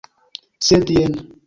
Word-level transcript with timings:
Sed 0.69 0.95
jen! 0.97 1.19